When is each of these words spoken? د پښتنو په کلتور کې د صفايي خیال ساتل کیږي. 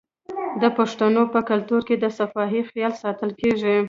د 0.61 0.63
پښتنو 0.77 1.23
په 1.33 1.39
کلتور 1.49 1.81
کې 1.87 1.95
د 1.99 2.05
صفايي 2.17 2.61
خیال 2.69 2.93
ساتل 3.03 3.29
کیږي. 3.41 3.75